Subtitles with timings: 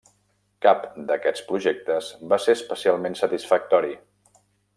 [0.65, 3.95] Cap d'aquests projectes va ser especialment satisfactori.